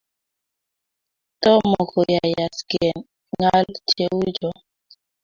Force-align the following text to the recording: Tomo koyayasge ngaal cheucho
Tomo 1.43 1.81
koyayasge 1.91 2.85
ngaal 3.33 3.67
cheucho 3.89 4.49